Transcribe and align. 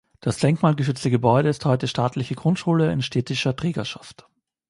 Das 0.19 0.39
denkmalgeschützte 0.39 1.11
Gebäude 1.11 1.47
ist 1.49 1.63
heute 1.63 1.87
staatliche 1.87 2.33
Grundschule 2.33 2.91
in 2.91 3.03
städtischer 3.03 3.55
Trägerschaft. 3.55 4.27